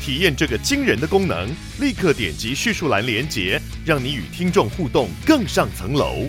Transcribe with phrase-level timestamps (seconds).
[0.00, 1.48] 体验这个惊人的功能，
[1.80, 6.28] 立刻点击叙述栏连接，让你与听众互动更上层楼。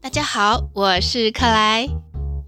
[0.00, 1.88] 大家好，我是克莱。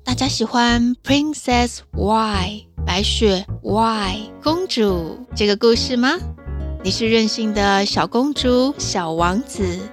[0.05, 6.19] 大家喜欢 Princess Y 白雪 Y 公主这个故事吗？
[6.83, 9.88] 你是任性的小公主、小王子，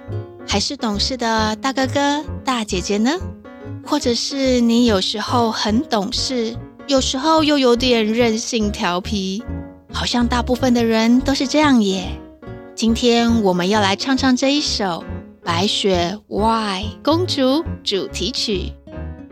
[0.46, 3.10] 还是懂事的大哥哥、大姐姐呢？
[3.84, 9.42] 或者是你有时候很懂事，有时候又有点任性调皮？
[9.92, 12.08] 好像大部分的人都是这样耶。
[12.74, 15.04] 今天我们要来唱唱这一首。
[15.44, 18.72] 白雪 Why 公主主题曲。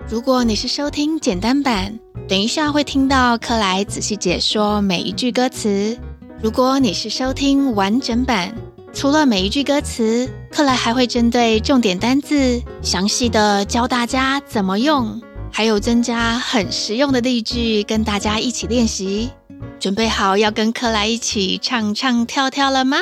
[0.08, 5.96] 如果你是收听简单版，等一下会听到克莱仔细解说每一句歌词。
[6.42, 8.52] 如果你是收听完整版，
[8.92, 19.30] 除了每一句歌词，克莱还会针对重点单字详细的教大家怎么用，还有增加很实用的例句跟大家一起练习。
[19.78, 22.98] 准备好要跟克莱一起唱唱跳跳了吗？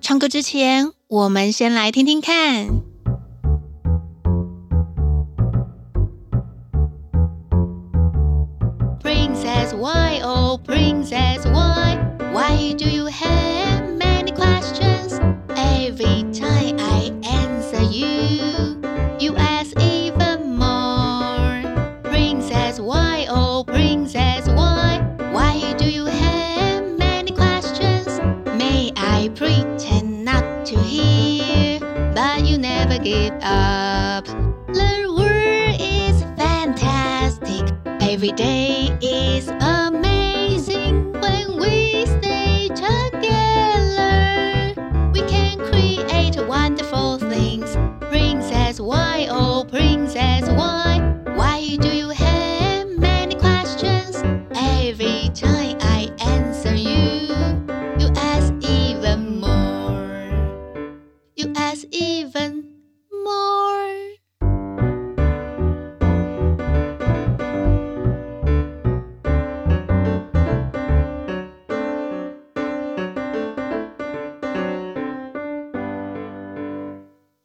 [0.00, 2.80] 唱歌之前，我们先来听听看。
[9.02, 11.98] Princess why oh Princess why
[12.32, 13.35] why do you have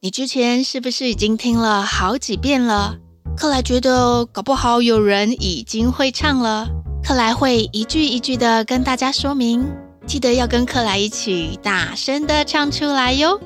[0.03, 2.97] 你之前是不是已经听了好几遍了？
[3.37, 6.67] 克莱觉得搞不好有人已经会唱了。
[7.03, 9.63] 克莱会一句一句的跟大家说明，
[10.07, 13.39] 记得要跟克莱一起大声的唱出来哟。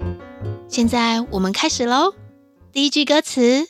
[0.69, 2.13] 现在我们开始喽。
[2.71, 3.67] 第一句歌词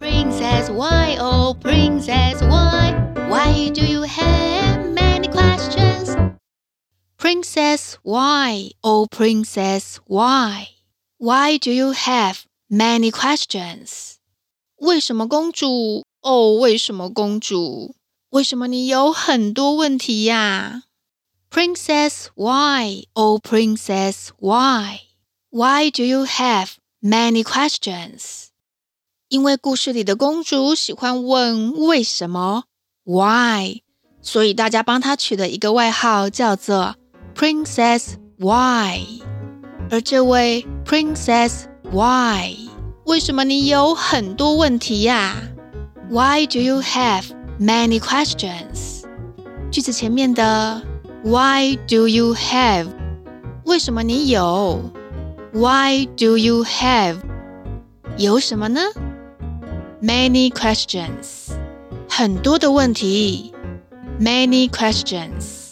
[0.00, 2.94] ：Princess why oh Princess why
[3.28, 6.16] why do you have many questions?
[7.18, 10.68] Princess why oh Princess why
[11.17, 12.39] why do you have
[12.69, 14.15] many questions?
[14.77, 16.05] 为什么公主？
[16.21, 17.95] 哦，为什么公主？
[18.29, 20.83] 为什么你有很多问题呀？
[21.49, 25.01] Princess why oh Princess why
[25.51, 28.49] Why do you have many questions?
[29.29, 32.65] 因为故事里的公主喜欢问为什么
[33.03, 33.81] Why，
[34.21, 36.95] 所以大家帮她取了一个外号，叫做
[37.33, 39.01] Princess Why。
[39.89, 42.55] 而这位 Princess Why，
[43.05, 45.35] 为什么你有很多问题呀？
[46.09, 47.25] Why do you have
[47.59, 49.03] many questions？
[49.71, 50.81] 句子前面的
[51.23, 52.87] Why do you have？
[53.65, 54.91] 为什么你有？
[55.53, 57.17] Why do you have
[58.17, 58.81] 有什么呢？
[60.01, 61.51] Many questions
[62.09, 63.53] 很多的问题。
[64.19, 65.71] Many questions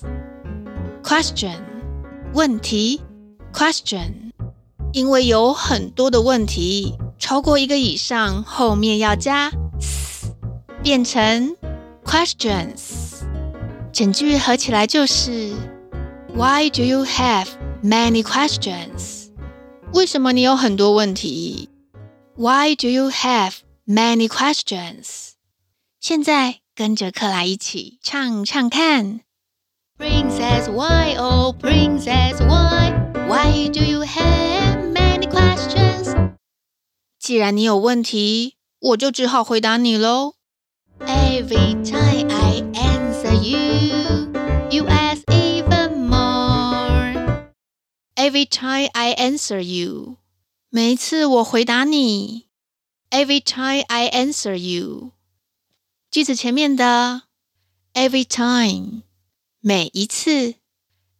[1.04, 1.58] question
[2.34, 3.02] 问题
[3.52, 4.31] question
[4.93, 9.51] 因为有很多的问题，超过一个以上，后面要加
[9.81, 10.31] s
[10.83, 11.57] 变成
[12.05, 13.23] questions。
[13.91, 15.55] 整句合起来就是
[16.35, 17.47] Why do you have
[17.83, 19.29] many questions？
[19.95, 21.69] 为什么你有很多问题
[22.37, 23.53] ？Why do you have
[23.87, 25.33] many questions？
[26.01, 29.21] 现在跟着克莱一起唱唱看。
[29.99, 32.93] Princess why oh Princess why
[33.29, 34.42] why do you have？
[37.23, 40.35] 既然你有问题，我就只好回答你喽。
[40.99, 44.27] Every time I answer you,
[44.73, 47.45] you ask even more.
[48.17, 50.17] Every time I answer you，
[50.69, 52.49] 每一次我回答你。
[53.13, 55.13] Every time I answer you，
[56.11, 57.23] 句子前面的
[57.95, 59.03] every time，
[59.61, 60.57] 每一次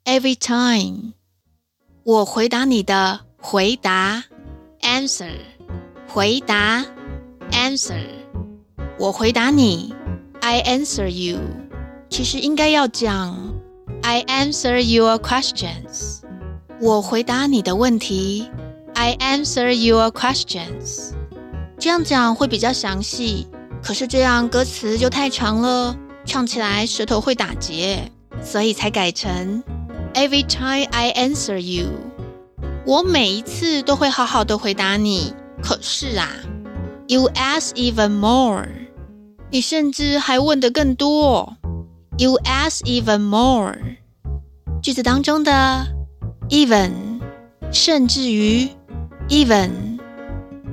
[0.05, 1.13] ，every time，
[2.03, 4.25] 我回答你的回答
[4.81, 5.52] ，answer。
[6.13, 6.85] 回答
[7.53, 8.05] ，answer，
[8.99, 9.95] 我回答你
[10.43, 11.39] ，I answer you。
[12.11, 13.35] 其实应该要讲
[14.03, 16.21] I answer your questions。
[16.83, 18.47] 我回答你的问题
[18.93, 21.13] ，I answer your questions。
[21.79, 23.47] 这样讲会比较详细，
[23.83, 28.13] 可是这样歌词就太长了，唱起来舌头会打结，
[28.45, 29.65] 所以才改成。
[30.13, 31.87] Every time I answer you，
[32.85, 35.33] 我每一次都会好好的回答你。
[35.63, 36.29] 可是啊
[37.07, 38.67] ，You ask even more，
[39.51, 41.57] 你甚至还问得更多。
[42.19, 43.77] You ask even more，
[44.83, 45.87] 句子当中的
[46.51, 46.91] even，
[47.71, 48.69] 甚至于
[49.29, 49.71] even，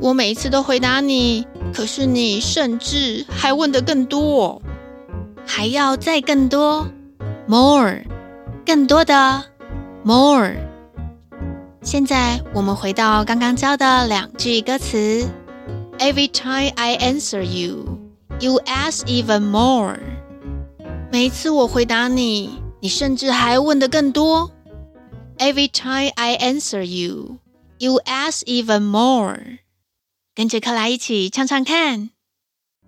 [0.02, 4.62] 我每一次都回答你，可是你甚至还问得更多，
[5.46, 6.88] 还要再更多
[7.48, 8.04] ，more。
[8.66, 9.46] 更多的
[10.04, 10.54] more。
[11.82, 15.28] 现在我们回到刚刚教的两句歌词
[15.98, 17.98] ：Every time I answer you,
[18.40, 19.98] you ask even more。
[21.12, 24.52] 每一次我回答你，你甚至还问得更多。
[25.38, 27.38] Every time I answer you,
[27.78, 29.60] you ask even more。
[30.36, 32.10] 跟着克莱一起唱唱看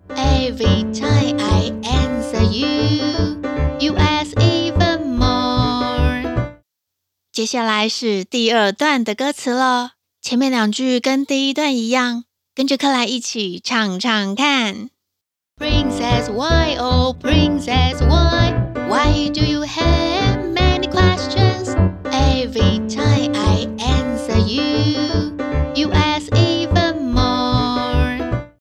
[0.08, 1.21] ：Every time
[7.42, 12.22] 接下来是第二段的歌词了，前面两句跟第一段一样，
[12.54, 14.90] 跟着克莱一起唱唱看。
[15.56, 18.54] Princess, why, oh Princess, why,
[18.88, 21.74] why do you have many questions?
[22.12, 25.34] Every time I answer you,
[25.74, 28.52] you ask even more.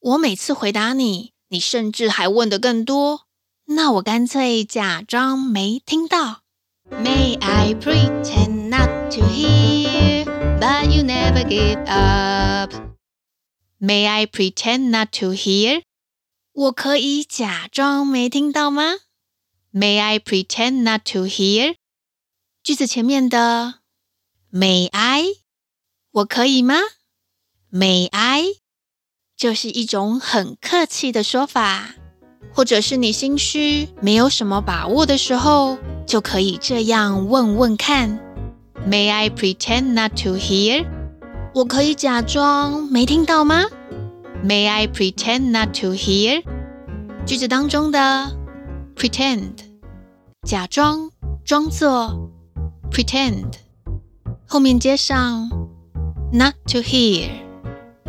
[0.00, 3.26] 我每次回答你，你甚至还问的更多，
[3.66, 6.43] 那我干脆假装没听到。
[6.90, 10.26] May I pretend not to hear,
[10.60, 12.74] but you never give up?
[13.80, 15.82] May I pretend not to hear?
[16.52, 18.96] 我可以假装没听到吗
[19.72, 21.76] ？May I pretend not to hear?
[22.62, 23.80] 句子前面的
[24.52, 25.24] May I，
[26.10, 26.76] 我可以吗
[27.72, 28.44] ？May I
[29.34, 31.94] 就是一种很客气的说法。
[32.54, 38.20] 或者是你心虚、没有什么把握的时候，就可以这样问问看
[38.88, 40.86] ：May I pretend not to hear？
[41.52, 43.64] 我可以假装没听到吗
[44.44, 46.44] ？May I pretend not to hear？
[47.26, 48.36] 句子当中的
[48.96, 49.50] pretend，
[50.46, 51.10] 假装、
[51.44, 52.30] 装作
[52.92, 53.54] ，pretend，
[54.46, 55.48] 后面接上
[56.32, 57.30] not to hear，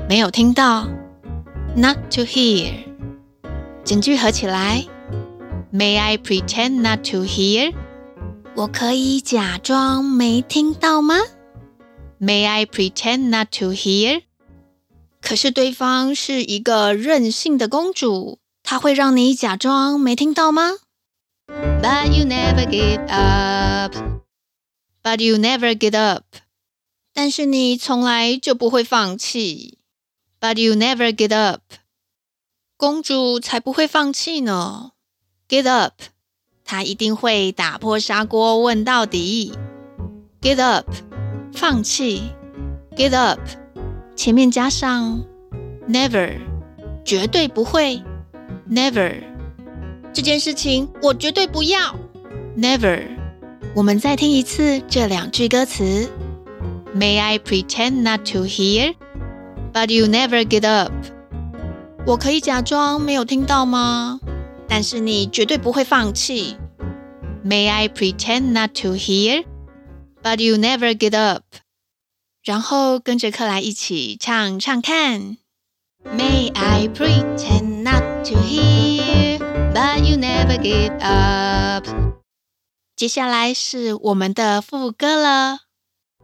[0.07, 0.88] 没有听到
[1.75, 2.85] ，not to hear。
[3.85, 4.85] 整句合起来，
[5.73, 7.75] May I pretend not to hear？
[8.56, 11.17] 我可以假装没听到吗？
[12.21, 14.23] May I pretend not to hear？
[15.23, 20.73] 可是对方是一个任性的公主，她会让你假装没听到吗？
[21.49, 23.94] But you never give up.
[25.03, 26.25] But you never give up.
[27.13, 29.79] 但是你从来就不会放弃。
[30.41, 31.63] But you never give up.
[32.78, 34.92] 公主才不会放弃呢
[35.48, 35.94] ！Get up，
[36.66, 39.54] 她一定会打破砂锅问到底。
[40.42, 40.90] Get up，
[41.54, 42.34] 放弃。
[42.98, 43.40] Get up，
[44.16, 45.24] 前面加上
[45.88, 46.38] never，
[47.06, 48.04] 绝对不会。
[48.70, 49.24] Never，
[50.14, 51.96] 这件事情我绝对不要。
[52.58, 53.08] Never，
[53.74, 56.10] 我们再听一次这两句歌词
[56.94, 58.96] ：May I pretend not to hear,
[59.72, 60.92] but you never get up.
[62.07, 64.19] 我可以假装没有听到吗？
[64.68, 66.56] 但是你绝对不会放弃。
[67.44, 69.45] May I pretend not to hear,
[70.21, 71.44] but you never get up。
[72.44, 75.38] 然后跟着克莱一起唱唱看。
[76.04, 79.40] May I pretend not to hear,
[79.74, 81.88] but you never give up。
[82.95, 85.62] 接下来是我们的副歌了。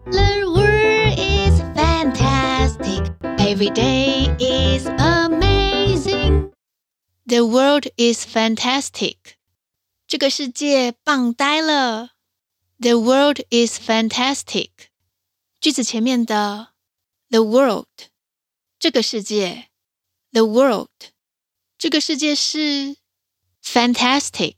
[0.06, 5.28] The world is fantastic, every day is a
[6.01, 6.53] amazing.
[7.27, 9.17] The world is fantastic.
[10.07, 12.11] 这个世界棒呆了。
[12.79, 14.71] The world is fantastic.
[15.61, 16.69] 句子前面的
[17.31, 17.87] the world
[18.79, 19.65] 这个世界，
[20.33, 20.91] the world
[21.79, 22.97] 这个世界是
[23.65, 24.55] fantastic，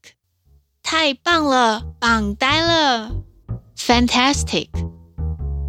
[0.83, 3.13] 太棒了，棒呆了。
[3.77, 4.69] Fantastic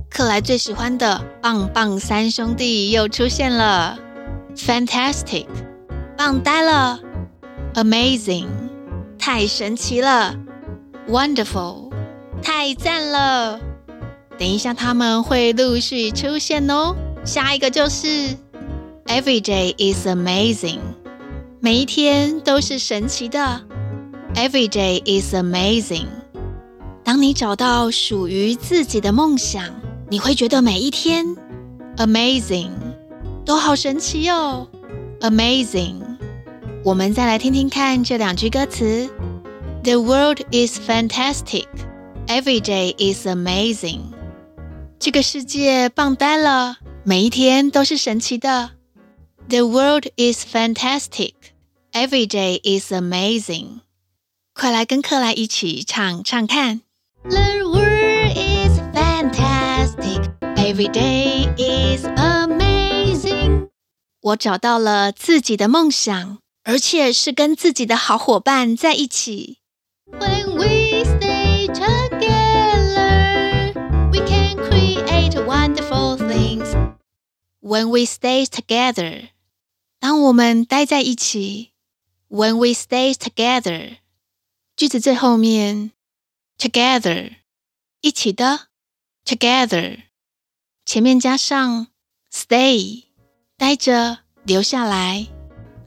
[0.09, 4.00] 克莱最喜欢的棒棒三兄弟又出现了：
[4.55, 5.45] Fantastic，
[6.25, 6.99] 棒呆了
[7.75, 8.47] ；Amazing，
[9.19, 10.35] 太神奇了
[11.07, 11.93] ；Wonderful，
[12.43, 13.61] 太赞了。
[14.38, 16.97] 等一下他们会陆续出现哦。
[17.26, 18.07] 下一个就是
[19.04, 20.78] Every day is amazing，
[21.61, 23.61] 每一天都是神奇的。
[24.35, 26.07] Every day is amazing。
[27.04, 29.62] 当你找到属于自己的梦想。
[30.09, 31.26] 你会觉得每一天
[31.99, 32.71] amazing
[33.45, 34.66] 都好神奇哦
[35.21, 36.03] ，amazing。
[36.83, 39.09] 我们再来听听看这两句歌词：
[39.83, 41.67] The world is fantastic,
[42.27, 44.01] every day is amazing。
[45.00, 48.71] 这个世界棒呆了，每一天都是神奇的。
[49.48, 51.33] The world is fantastic,
[51.91, 53.79] every day is amazing。
[54.53, 56.81] 快来跟克莱一起唱唱看。
[60.55, 63.69] Every day is amazing。
[64.21, 69.59] 我找到了自己的梦想， 而且是跟自己的好伙伴在一起。
[70.06, 73.73] When we stay together,
[74.11, 76.75] we can create wonderful things.
[77.61, 79.28] When we stay together，
[80.00, 81.71] 当我们待在一起。
[82.28, 83.99] When we stay together，
[84.76, 85.92] 句子最后面
[86.59, 87.37] ，together，
[88.00, 88.68] 一起的
[89.25, 90.00] ，together。
[90.85, 91.88] 前面加上
[92.33, 93.04] stay，
[93.56, 95.28] 待着，留下来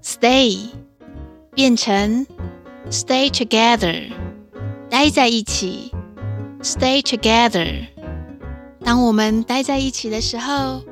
[0.07, 0.69] ，stay
[1.55, 2.27] 变成
[2.91, 4.11] stay together，
[4.91, 5.93] 待在一起，
[6.63, 7.87] stay together。
[8.85, 10.83] 当我们待在一起的时候，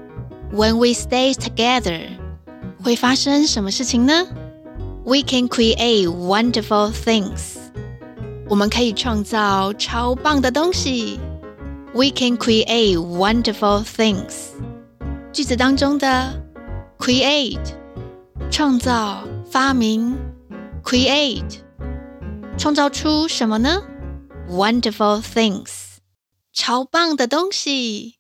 [0.53, 2.03] when we stay together，
[2.83, 4.27] 会发生什么事情呢？
[5.05, 7.57] We can create wonderful things。
[8.49, 11.19] 我们可以创造超棒的东西。
[11.93, 14.51] We can create wonderful things。
[15.33, 16.41] 句子当中的
[16.99, 17.59] create
[18.56, 20.16] 创造、发明
[20.82, 21.60] ，create
[22.58, 23.84] 创造出什么呢
[24.50, 25.98] ？Wonderful things，
[26.54, 28.16] 超棒的东西。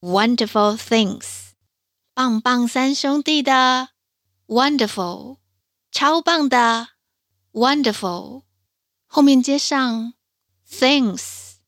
[0.00, 1.24] Wonderful things，
[2.14, 3.90] 棒棒三兄弟的
[4.48, 5.36] wonderful，
[5.92, 6.88] 超棒的
[7.52, 8.42] wonderful，
[9.06, 10.14] 后面接上
[10.68, 11.58] things。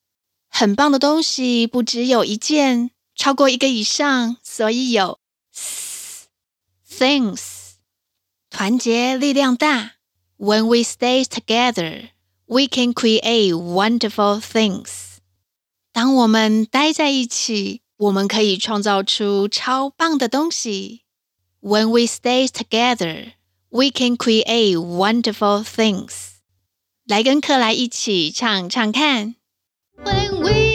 [0.48, 5.20] 很棒的东西不只有一件，超过一个以上，所以有
[6.84, 7.57] things。
[8.57, 9.93] 团结力量大。
[10.37, 12.09] When we stay together,
[12.45, 15.17] we can create wonderful things。
[15.91, 21.03] 当我们待在一起，我们可以创造出超棒的东西。
[21.61, 23.33] When we stay together,
[23.69, 26.33] we can create wonderful things。
[27.05, 29.35] 来跟克莱一起唱唱看。
[30.03, 30.66] When we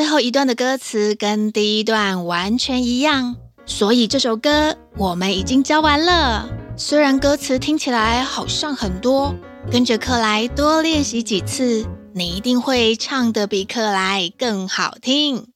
[0.00, 6.48] 最后一段的歌词跟第一段完全一样，所以这首歌我们已经教完了。
[6.74, 9.34] 虽然歌词听起来好像很多，
[9.70, 15.48] 跟着克莱多练习几次，你一定会唱得比克莱更好听。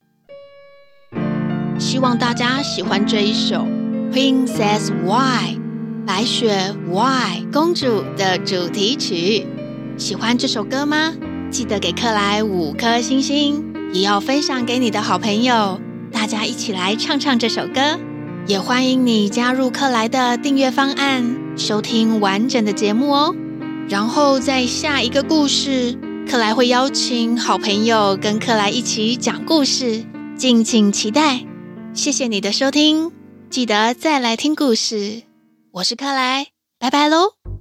[1.79, 3.55] 希望大家喜欢这一首
[4.11, 5.57] 《Princess Why》。
[6.05, 9.47] 白雪 Why 公主的主题曲，
[9.97, 11.15] 喜欢这首歌吗？
[11.49, 15.79] 记得给克莱五颗星星，也要分享给你的好朋友，
[16.11, 17.97] 大家一起来唱唱这首歌。
[18.45, 23.33] 也欢迎你加入克莱的订阅方案，收听完整的节目哦。
[23.87, 25.97] 然后在下一个故事，
[26.29, 30.03] 克莱会邀请好朋友跟克莱一起讲故事，
[30.35, 31.45] 敬请期待。
[31.93, 33.13] 谢谢你的收听，
[33.49, 35.23] 记得再来听故事。
[35.71, 36.47] 我是克莱，
[36.77, 37.54] 拜拜喽。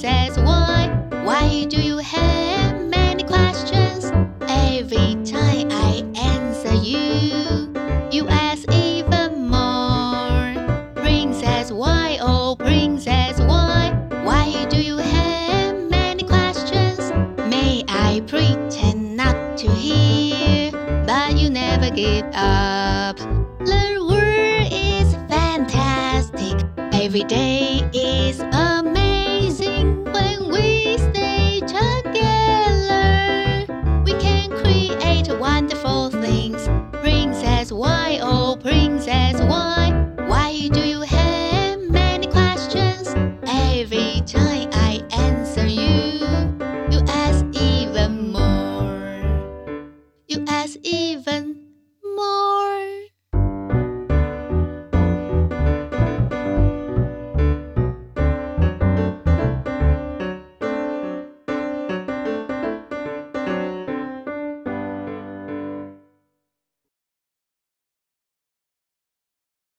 [0.00, 0.88] Princess why
[1.24, 4.10] why do you have many questions
[4.48, 7.70] every time I answer you
[8.10, 10.54] you ask even more
[10.94, 13.92] Princess why oh Princess why
[14.22, 17.12] why do you have many questions
[17.50, 20.72] may I pretend not to hear,
[21.06, 23.18] but you never give up.
[23.18, 26.66] The world is fantastic.
[26.94, 28.89] Every day is amazing.